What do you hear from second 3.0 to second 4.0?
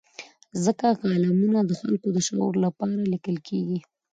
لیکل کېږي.